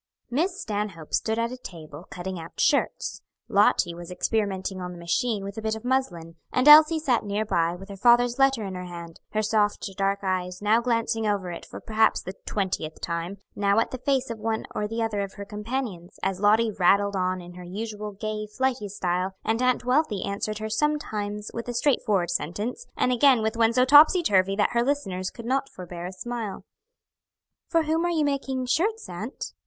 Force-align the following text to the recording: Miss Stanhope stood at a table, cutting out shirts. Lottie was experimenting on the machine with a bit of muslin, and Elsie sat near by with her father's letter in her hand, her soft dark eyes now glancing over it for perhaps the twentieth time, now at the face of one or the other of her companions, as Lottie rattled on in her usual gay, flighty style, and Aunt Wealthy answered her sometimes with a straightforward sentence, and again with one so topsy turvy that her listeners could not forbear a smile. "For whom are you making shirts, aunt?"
Miss 0.31 0.59
Stanhope 0.59 1.13
stood 1.13 1.37
at 1.37 1.51
a 1.51 1.57
table, 1.57 2.07
cutting 2.09 2.39
out 2.39 2.59
shirts. 2.59 3.21
Lottie 3.47 3.93
was 3.93 4.09
experimenting 4.09 4.81
on 4.81 4.93
the 4.93 4.97
machine 4.97 5.43
with 5.43 5.59
a 5.59 5.61
bit 5.61 5.75
of 5.75 5.85
muslin, 5.85 6.37
and 6.51 6.67
Elsie 6.67 6.97
sat 6.97 7.23
near 7.23 7.45
by 7.45 7.75
with 7.75 7.89
her 7.89 7.95
father's 7.95 8.39
letter 8.39 8.63
in 8.65 8.73
her 8.73 8.85
hand, 8.85 9.19
her 9.33 9.43
soft 9.43 9.87
dark 9.97 10.21
eyes 10.23 10.59
now 10.59 10.81
glancing 10.81 11.27
over 11.27 11.51
it 11.51 11.67
for 11.67 11.79
perhaps 11.79 12.19
the 12.19 12.33
twentieth 12.47 12.99
time, 12.99 13.37
now 13.55 13.77
at 13.77 13.91
the 13.91 13.99
face 13.99 14.31
of 14.31 14.39
one 14.39 14.65
or 14.73 14.87
the 14.87 15.03
other 15.03 15.19
of 15.19 15.33
her 15.33 15.45
companions, 15.45 16.17
as 16.23 16.39
Lottie 16.39 16.71
rattled 16.71 17.15
on 17.15 17.39
in 17.39 17.53
her 17.53 17.63
usual 17.63 18.11
gay, 18.11 18.47
flighty 18.47 18.89
style, 18.89 19.35
and 19.45 19.61
Aunt 19.61 19.85
Wealthy 19.85 20.25
answered 20.25 20.57
her 20.57 20.69
sometimes 20.71 21.51
with 21.53 21.67
a 21.67 21.75
straightforward 21.75 22.31
sentence, 22.31 22.87
and 22.97 23.11
again 23.11 23.43
with 23.43 23.55
one 23.55 23.71
so 23.71 23.85
topsy 23.85 24.23
turvy 24.23 24.55
that 24.55 24.71
her 24.71 24.81
listeners 24.81 25.29
could 25.29 25.45
not 25.45 25.69
forbear 25.69 26.07
a 26.07 26.11
smile. 26.11 26.65
"For 27.67 27.83
whom 27.83 28.03
are 28.03 28.09
you 28.09 28.25
making 28.25 28.65
shirts, 28.65 29.07
aunt?" 29.07 29.53